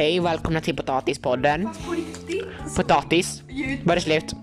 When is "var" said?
3.84-3.94